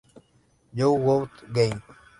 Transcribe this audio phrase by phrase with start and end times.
[0.73, 1.83] You got game?